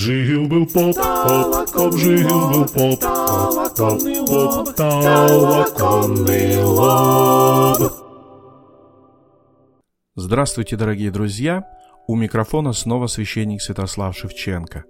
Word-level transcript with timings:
Жил-был 0.00 0.64
поп, 0.64 0.96
поп, 0.96 1.72
поп, 1.72 1.94
жил-был 1.94 2.64
поп, 2.64 3.00
поп, 3.00 3.76
поп, 3.76 4.00
поп, 4.26 4.74
толоконный 4.74 6.64
лоб. 6.64 7.92
Здравствуйте, 10.14 10.78
дорогие 10.78 11.10
друзья! 11.10 11.68
У 12.06 12.16
микрофона 12.16 12.72
снова 12.72 13.08
священник 13.08 13.60
Святослав 13.60 14.16
Шевченко. 14.16 14.84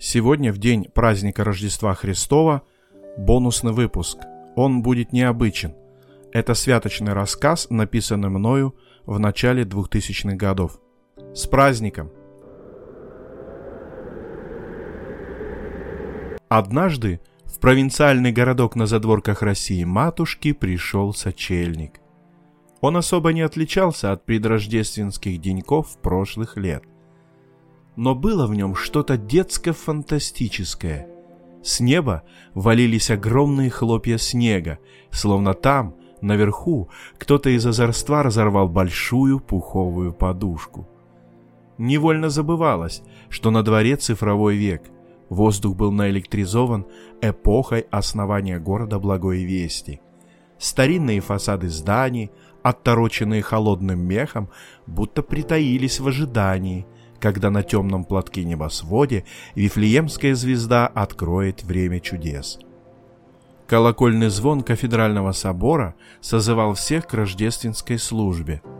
Сегодня, 0.00 0.52
в 0.52 0.58
день 0.58 0.86
праздника 0.92 1.44
Рождества 1.44 1.94
Христова, 1.94 2.62
бонусный 3.16 3.70
выпуск. 3.72 4.18
Он 4.56 4.82
будет 4.82 5.12
необычен. 5.12 5.76
Это 6.32 6.54
святочный 6.54 7.12
рассказ, 7.12 7.68
написанный 7.70 8.28
мною 8.28 8.74
в 9.06 9.20
начале 9.20 9.62
2000-х 9.62 10.34
годов. 10.34 10.80
С 11.32 11.46
праздником! 11.46 12.10
Однажды 16.48 17.20
в 17.44 17.58
провинциальный 17.60 18.32
городок 18.32 18.74
на 18.74 18.86
задворках 18.86 19.42
России 19.42 19.84
матушки 19.84 20.52
пришел 20.52 21.12
сочельник. 21.12 22.00
Он 22.80 22.96
особо 22.96 23.32
не 23.32 23.42
отличался 23.42 24.12
от 24.12 24.24
предрождественских 24.24 25.40
деньков 25.40 25.98
прошлых 26.00 26.56
лет. 26.56 26.84
Но 27.96 28.14
было 28.14 28.46
в 28.46 28.54
нем 28.54 28.74
что-то 28.74 29.18
детско-фантастическое. 29.18 31.08
С 31.62 31.80
неба 31.80 32.22
валились 32.54 33.10
огромные 33.10 33.68
хлопья 33.68 34.16
снега, 34.16 34.78
словно 35.10 35.52
там, 35.52 35.96
наверху, 36.22 36.88
кто-то 37.18 37.50
из 37.50 37.66
озорства 37.66 38.22
разорвал 38.22 38.68
большую 38.68 39.40
пуховую 39.40 40.12
подушку. 40.14 40.88
Невольно 41.76 42.30
забывалось, 42.30 43.02
что 43.28 43.50
на 43.50 43.62
дворе 43.62 43.96
цифровой 43.96 44.56
век– 44.56 44.82
Воздух 45.28 45.76
был 45.76 45.92
наэлектризован 45.92 46.86
эпохой 47.20 47.86
основания 47.90 48.58
города 48.58 48.98
Благой 48.98 49.44
Вести. 49.44 50.00
Старинные 50.58 51.20
фасады 51.20 51.68
зданий, 51.68 52.30
оттороченные 52.62 53.42
холодным 53.42 54.00
мехом, 54.00 54.48
будто 54.86 55.22
притаились 55.22 56.00
в 56.00 56.08
ожидании, 56.08 56.86
когда 57.20 57.50
на 57.50 57.62
темном 57.62 58.04
платке 58.04 58.44
небосводе 58.44 59.24
Вифлеемская 59.54 60.34
звезда 60.34 60.86
откроет 60.86 61.62
время 61.62 62.00
чудес. 62.00 62.58
Колокольный 63.66 64.30
звон 64.30 64.62
кафедрального 64.62 65.32
собора 65.32 65.94
созывал 66.20 66.74
всех 66.74 67.06
к 67.06 67.14
рождественской 67.14 67.98
службе– 67.98 68.62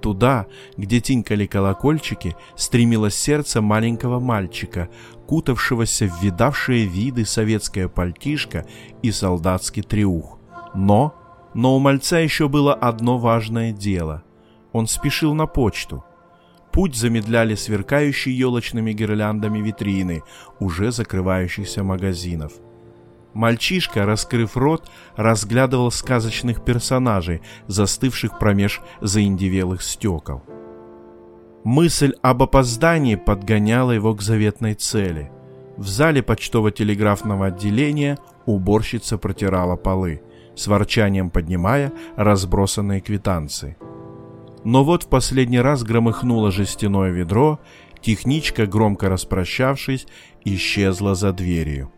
Туда, 0.00 0.46
где 0.76 1.00
тинкали 1.00 1.46
колокольчики, 1.46 2.34
стремилось 2.56 3.14
сердце 3.14 3.60
маленького 3.60 4.18
мальчика, 4.18 4.88
кутавшегося 5.26 6.06
в 6.06 6.22
видавшие 6.22 6.86
виды 6.86 7.26
советское 7.26 7.88
пальтишко 7.88 8.66
и 9.02 9.10
солдатский 9.10 9.82
триух. 9.82 10.38
Но, 10.74 11.14
но 11.54 11.76
у 11.76 11.78
мальца 11.78 12.18
еще 12.18 12.48
было 12.48 12.72
одно 12.72 13.18
важное 13.18 13.72
дело. 13.72 14.22
Он 14.72 14.86
спешил 14.86 15.34
на 15.34 15.46
почту. 15.46 16.04
Путь 16.72 16.94
замедляли 16.94 17.56
сверкающие 17.56 18.36
елочными 18.36 18.92
гирляндами 18.92 19.58
витрины, 19.58 20.22
уже 20.60 20.92
закрывающихся 20.92 21.82
магазинов– 21.82 22.52
Мальчишка, 23.34 24.06
раскрыв 24.06 24.56
рот, 24.56 24.90
разглядывал 25.16 25.90
сказочных 25.90 26.64
персонажей, 26.64 27.42
застывших 27.68 28.38
промеж 28.38 28.80
заиндевелых 29.00 29.82
стекол. 29.82 30.42
Мысль 31.62 32.14
об 32.22 32.42
опоздании 32.42 33.14
подгоняла 33.14 33.92
его 33.92 34.14
к 34.14 34.22
заветной 34.22 34.74
цели. 34.74 35.30
В 35.76 35.86
зале 35.86 36.22
почтово-телеграфного 36.22 37.46
отделения 37.46 38.18
уборщица 38.46 39.18
протирала 39.18 39.76
полы, 39.76 40.22
с 40.56 40.66
ворчанием 40.66 41.30
поднимая 41.30 41.92
разбросанные 42.16 43.00
квитанции. 43.00 43.76
Но 44.64 44.84
вот 44.84 45.04
в 45.04 45.08
последний 45.08 45.60
раз 45.60 45.84
громыхнуло 45.84 46.50
жестяное 46.50 47.10
ведро, 47.10 47.60
техничка, 48.02 48.66
громко 48.66 49.08
распрощавшись, 49.08 50.06
исчезла 50.44 51.14
за 51.14 51.32
дверью. 51.32 51.92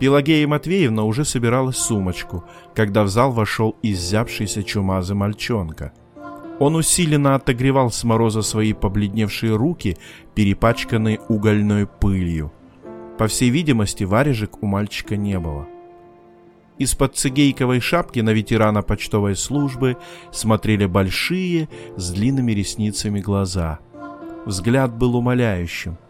Пелагея 0.00 0.48
Матвеевна 0.48 1.04
уже 1.04 1.26
собирала 1.26 1.72
сумочку, 1.72 2.44
когда 2.74 3.04
в 3.04 3.08
зал 3.08 3.32
вошел 3.32 3.76
изябшийся 3.82 4.62
чумазый 4.62 5.14
мальчонка. 5.14 5.92
Он 6.58 6.74
усиленно 6.76 7.34
отогревал 7.34 7.90
с 7.90 8.02
мороза 8.02 8.40
свои 8.40 8.72
побледневшие 8.72 9.54
руки, 9.54 9.98
перепачканные 10.34 11.20
угольной 11.28 11.86
пылью. 11.86 12.50
По 13.18 13.26
всей 13.26 13.50
видимости, 13.50 14.04
варежек 14.04 14.62
у 14.62 14.66
мальчика 14.66 15.18
не 15.18 15.38
было. 15.38 15.68
Из-под 16.78 17.16
цигейковой 17.16 17.80
шапки 17.80 18.20
на 18.20 18.30
ветерана 18.30 18.80
почтовой 18.80 19.36
службы 19.36 19.98
смотрели 20.32 20.86
большие, 20.86 21.68
с 21.96 22.10
длинными 22.10 22.52
ресницами 22.52 23.20
глаза. 23.20 23.80
Взгляд 24.46 24.94
был 24.96 25.14
умоляющим– 25.14 25.98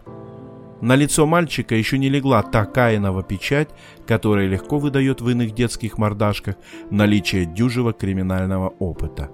на 0.80 0.96
лицо 0.96 1.26
мальчика 1.26 1.74
еще 1.74 1.98
не 1.98 2.08
легла 2.08 2.42
та 2.42 2.64
каинова 2.64 3.22
печать, 3.22 3.68
которая 4.06 4.46
легко 4.46 4.78
выдает 4.78 5.20
в 5.20 5.28
иных 5.28 5.54
детских 5.54 5.98
мордашках 5.98 6.56
наличие 6.90 7.44
дюжего 7.44 7.92
криминального 7.92 8.68
опыта. 8.78 9.30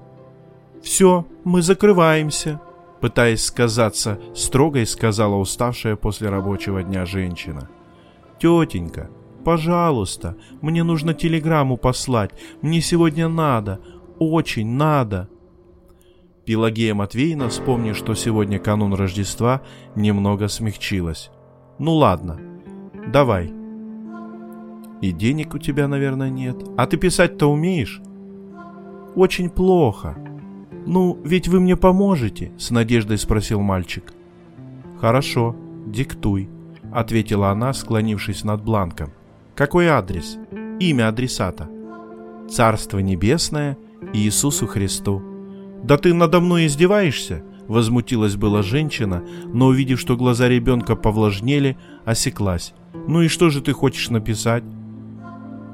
«Все, 0.82 1.26
мы 1.44 1.62
закрываемся»,— 1.62 2.60
пытаясь 3.00 3.44
сказаться, 3.44 4.18
строгой 4.34 4.86
сказала 4.86 5.36
уставшая 5.36 5.96
после 5.96 6.28
рабочего 6.28 6.82
дня 6.82 7.06
женщина. 7.06 7.68
«Тетенька, 8.38 9.10
пожалуйста, 9.44 10.36
мне 10.60 10.82
нужно 10.82 11.14
телеграмму 11.14 11.76
послать, 11.76 12.32
мне 12.62 12.80
сегодня 12.80 13.28
надо, 13.28 13.80
очень 14.18 14.68
надо». 14.68 15.28
Пелагея 16.44 16.94
Матвеевна, 16.94 17.48
вспомнив, 17.48 17.96
что 17.96 18.14
сегодня 18.14 18.60
канун 18.60 18.94
Рождества, 18.94 19.62
немного 19.96 20.46
смягчилась. 20.46 21.30
Ну 21.78 21.94
ладно, 21.94 22.38
давай. 23.12 23.52
И 25.02 25.12
денег 25.12 25.54
у 25.54 25.58
тебя, 25.58 25.88
наверное, 25.88 26.30
нет. 26.30 26.56
А 26.76 26.86
ты 26.86 26.96
писать-то 26.96 27.46
умеешь? 27.46 28.00
Очень 29.14 29.50
плохо. 29.50 30.16
Ну, 30.86 31.18
ведь 31.24 31.48
вы 31.48 31.60
мне 31.60 31.76
поможете, 31.76 32.52
с 32.58 32.70
надеждой 32.70 33.18
спросил 33.18 33.60
мальчик. 33.60 34.12
Хорошо, 35.00 35.54
диктуй, 35.86 36.48
ответила 36.92 37.50
она, 37.50 37.72
склонившись 37.72 38.44
над 38.44 38.62
бланком. 38.62 39.10
Какой 39.54 39.88
адрес? 39.88 40.38
Имя 40.80 41.08
адресата. 41.08 41.68
Царство 42.50 43.00
Небесное 43.00 43.76
Иисусу 44.12 44.66
Христу. 44.66 45.22
Да 45.82 45.98
ты 45.98 46.14
надо 46.14 46.40
мной 46.40 46.66
издеваешься? 46.66 47.42
Возмутилась 47.68 48.36
была 48.36 48.62
женщина, 48.62 49.24
но 49.52 49.66
увидев, 49.66 50.00
что 50.00 50.16
глаза 50.16 50.48
ребенка 50.48 50.94
повлажнели, 50.94 51.76
осеклась. 52.04 52.74
«Ну 53.08 53.22
и 53.22 53.28
что 53.28 53.50
же 53.50 53.60
ты 53.60 53.72
хочешь 53.72 54.10
написать?» 54.10 54.64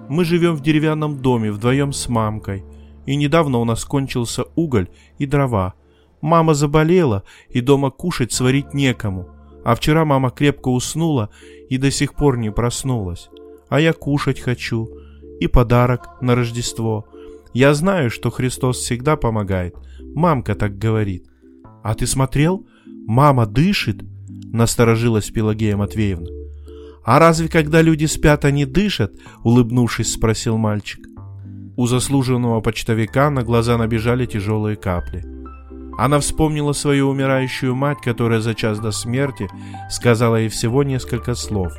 «Мы 0.08 0.24
живем 0.24 0.54
в 0.54 0.62
деревянном 0.62 1.18
доме 1.18 1.52
вдвоем 1.52 1.92
с 1.92 2.08
мамкой, 2.08 2.64
и 3.06 3.16
недавно 3.16 3.58
у 3.58 3.64
нас 3.64 3.84
кончился 3.84 4.44
уголь 4.54 4.88
и 5.18 5.26
дрова. 5.26 5.74
Мама 6.20 6.54
заболела, 6.54 7.24
и 7.48 7.60
дома 7.60 7.90
кушать 7.90 8.32
сварить 8.32 8.74
некому, 8.74 9.28
а 9.64 9.74
вчера 9.74 10.04
мама 10.04 10.30
крепко 10.30 10.68
уснула 10.68 11.30
и 11.68 11.78
до 11.78 11.90
сих 11.90 12.14
пор 12.14 12.38
не 12.38 12.50
проснулась. 12.50 13.28
А 13.68 13.80
я 13.80 13.92
кушать 13.92 14.40
хочу, 14.40 14.88
и 15.40 15.46
подарок 15.46 16.20
на 16.20 16.34
Рождество. 16.34 17.06
Я 17.52 17.74
знаю, 17.74 18.10
что 18.10 18.30
Христос 18.30 18.78
всегда 18.78 19.16
помогает, 19.16 19.74
мамка 20.14 20.54
так 20.54 20.78
говорит. 20.78 21.31
«А 21.82 21.94
ты 21.94 22.06
смотрел? 22.06 22.66
Мама 23.06 23.46
дышит?»— 23.46 24.02
насторожилась 24.52 25.30
Пелагея 25.30 25.76
Матвеевна. 25.76 26.28
«А 27.04 27.18
разве 27.18 27.48
когда 27.48 27.82
люди 27.82 28.04
спят, 28.04 28.44
они 28.44 28.64
дышат?»— 28.64 29.12
улыбнувшись, 29.42 30.12
спросил 30.12 30.56
мальчик. 30.56 31.04
У 31.76 31.86
заслуженного 31.86 32.60
почтовика 32.60 33.30
на 33.30 33.42
глаза 33.42 33.76
набежали 33.76 34.26
тяжелые 34.26 34.76
капли. 34.76 35.24
Она 35.98 36.20
вспомнила 36.20 36.72
свою 36.72 37.08
умирающую 37.08 37.74
мать, 37.74 37.98
которая 38.02 38.40
за 38.40 38.54
час 38.54 38.78
до 38.78 38.92
смерти 38.92 39.48
сказала 39.90 40.36
ей 40.36 40.48
всего 40.48 40.84
несколько 40.84 41.34
слов. 41.34 41.72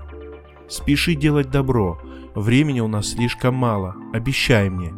«Спеши 0.68 1.16
делать 1.16 1.50
добро, 1.50 2.00
времени 2.36 2.82
у 2.82 2.88
нас 2.88 3.12
слишком 3.12 3.56
мало, 3.56 3.96
обещай 4.14 4.70
мне». 4.70 4.94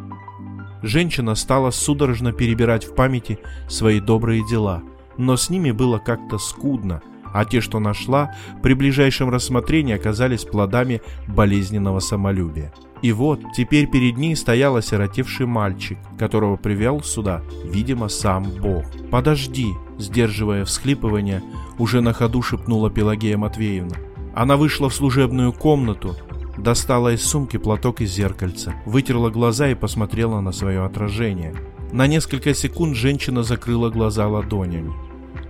Женщина 0.82 1.36
стала 1.36 1.72
судорожно 1.72 2.32
перебирать 2.32 2.86
в 2.86 2.96
памяти 2.96 3.38
свои 3.68 4.00
добрые 4.00 4.44
дела– 4.48 4.82
но 5.18 5.38
с 5.38 5.50
ними 5.50 5.72
было 5.72 5.98
как-то 5.98 6.38
скудно, 6.38 7.02
а 7.34 7.44
те, 7.44 7.60
что 7.60 7.80
нашла, 7.80 8.34
при 8.64 8.74
ближайшем 8.74 9.30
рассмотрении 9.30 9.94
оказались 9.94 10.46
плодами 10.46 11.02
болезненного 11.28 12.00
самолюбия. 12.00 12.74
И 13.02 13.12
вот, 13.12 13.42
теперь 13.56 13.88
перед 13.88 14.18
ней 14.18 14.36
стоял 14.36 14.78
осиротевший 14.78 15.46
мальчик, 15.46 15.98
которого 16.18 16.56
привел 16.56 17.04
сюда, 17.04 17.42
видимо, 17.66 18.08
сам 18.08 18.44
Бог. 18.62 18.86
«Подожди»,— 19.12 19.68
сдерживая 19.98 20.66
всхлипывание, 20.66 21.44
уже 21.78 22.02
на 22.02 22.14
ходу 22.14 22.42
шепнула 22.42 22.90
Пелагея 22.90 23.38
Матвеевна. 23.38 23.98
Она 24.34 24.58
вышла 24.58 24.90
в 24.90 24.96
служебную 24.96 25.54
комнату, 25.54 26.16
достала 26.58 27.14
из 27.14 27.24
сумки 27.24 27.58
платок 27.58 28.02
из 28.02 28.12
зеркальца, 28.12 28.74
вытерла 28.86 29.30
глаза 29.30 29.68
и 29.70 29.76
посмотрела 29.76 30.40
на 30.40 30.52
свое 30.52 30.84
отражение. 30.84 31.54
На 31.92 32.08
несколько 32.08 32.54
секунд 32.54 32.96
женщина 32.96 33.44
закрыла 33.44 33.90
глаза 33.90 34.28
ладонями. 34.28 34.94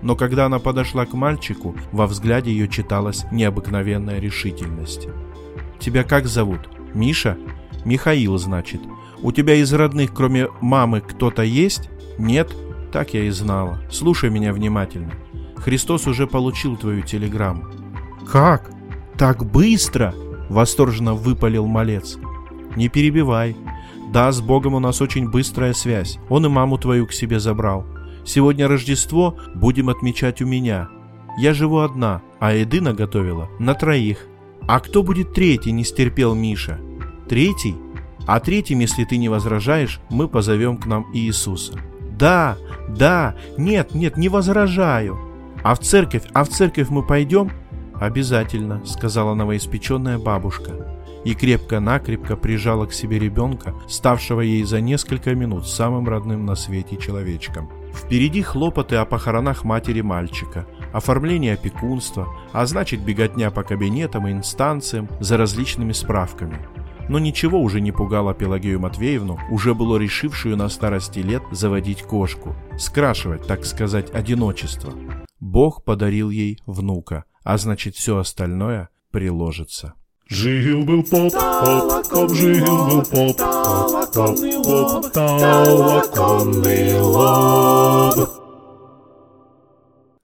Но 0.02 0.16
когда 0.16 0.46
она 0.46 0.60
подошла 0.60 1.06
к 1.06 1.14
мальчику, 1.14 1.76
во 1.92 2.06
взгляде 2.06 2.52
ее 2.52 2.68
читалась 2.68 3.26
необыкновенная 3.32 4.20
решительность. 4.20 5.08
«Тебя 5.80 6.04
как 6.04 6.28
зовут? 6.28 6.70
Миша? 6.94 7.38
Михаил, 7.84 8.38
значит. 8.38 8.82
У 9.22 9.32
тебя 9.32 9.56
из 9.56 9.74
родных, 9.74 10.14
кроме 10.14 10.48
мамы, 10.62 11.02
кто-то 11.02 11.42
есть? 11.42 11.90
Нет? 12.18 12.56
Так 12.92 13.14
я 13.14 13.24
и 13.24 13.30
знала. 13.30 13.82
Слушай 13.92 14.30
меня 14.30 14.54
внимательно. 14.54 15.14
Христос 15.56 16.06
уже 16.06 16.28
получил 16.28 16.78
твою 16.78 17.02
телеграмму». 17.02 17.66
«Как? 18.32 18.72
Так 19.18 19.46
быстро?»— 19.46 20.14
восторженно 20.50 21.14
выпалил 21.14 21.66
малец. 21.66 22.18
«Не 22.76 22.90
перебивай. 22.90 23.56
Да, 24.12 24.32
с 24.32 24.42
Богом 24.42 24.76
у 24.76 24.80
нас 24.80 25.02
очень 25.02 25.30
быстрая 25.30 25.74
связь. 25.74 26.20
Он 26.30 26.46
и 26.46 26.50
маму 26.50 26.78
твою 26.78 27.08
к 27.08 27.14
себе 27.14 27.40
забрал. 27.40 27.86
Сегодня 28.24 28.68
Рождество 28.68 29.38
будем 29.54 29.90
отмечать 29.90 30.42
у 30.42 30.46
меня. 30.46 30.90
Я 31.38 31.54
живу 31.54 31.80
одна, 31.80 32.22
а 32.40 32.54
еды 32.54 32.82
наготовила 32.82 33.50
на 33.60 33.74
троих. 33.74 34.26
А 34.68 34.80
кто 34.80 35.04
будет 35.04 35.34
третий, 35.34 35.72
не 35.72 35.84
стерпел 35.84 36.34
Миша. 36.34 36.80
Третий? 37.28 37.76
А 38.26 38.40
третьим, 38.40 38.80
если 38.80 39.04
ты 39.04 39.18
не 39.18 39.30
возражаешь, 39.30 40.00
мы 40.10 40.28
позовем 40.28 40.78
к 40.78 40.86
нам 40.86 41.06
Иисуса. 41.14 41.74
Да, 42.18 42.58
да, 42.90 43.36
нет, 43.58 43.94
нет, 43.94 44.18
не 44.18 44.30
возражаю. 44.30 45.20
А 45.64 45.76
в 45.76 45.80
церковь, 45.80 46.24
а 46.34 46.44
в 46.44 46.50
церковь 46.50 46.90
мы 46.90 47.06
пойдем? 47.06 47.52
Обязательно, 47.94 48.84
сказала 48.86 49.36
новоиспеченная 49.36 50.18
бабушка 50.18 50.96
и 51.26 51.34
крепко-накрепко 51.34 52.38
прижала 52.38 52.86
к 52.86 52.94
себе 52.94 53.20
ребенка, 53.20 53.74
ставшего 53.90 54.42
ей 54.42 54.64
за 54.64 54.80
несколько 54.80 55.36
минут 55.36 55.68
самым 55.68 56.08
родным 56.08 56.46
на 56.46 56.56
свете 56.56 56.96
человечком. 56.96 57.70
Впереди 57.94 58.42
хлопоты 58.42 58.96
о 58.98 59.06
похоронах 59.06 59.64
матери 59.64 60.02
мальчика, 60.02 60.68
оформление 60.94 61.56
опекунства, 61.56 62.28
а 62.54 62.66
значит 62.66 63.02
беготня 63.02 63.52
по 63.52 63.64
кабинетам 63.64 64.28
и 64.28 64.32
инстанциям 64.32 65.10
за 65.20 65.38
различными 65.38 65.92
справками. 65.92 66.60
Но 67.10 67.20
ничего 67.20 67.60
уже 67.60 67.82
не 67.82 67.92
пугало 67.92 68.34
Пелагею 68.34 68.80
Матвеевну, 68.80 69.40
уже 69.50 69.74
было 69.74 69.98
решившую 69.98 70.58
на 70.58 70.70
старости 70.70 71.20
лет 71.20 71.44
заводить 71.52 72.02
кошку, 72.02 72.56
скрашивать, 72.78 73.46
так 73.48 73.66
сказать, 73.66 74.14
одиночество. 74.14 74.94
Бог 75.40 75.84
подарил 75.84 76.30
ей 76.30 76.60
внука, 76.66 77.26
а 77.44 77.58
значит 77.58 77.96
все 77.96 78.18
остальное 78.18 78.90
приложится. 79.12 79.94
Жил-был 80.28 81.04
поп, 81.04 81.32
поп, 81.34 82.34
жил-был 82.34 83.04
поп, 83.04 83.38
поп, 83.38 84.12
поп, 84.12 84.40
поп, 84.64 85.12
толоконный 85.12 87.00
лоб. 87.00 88.25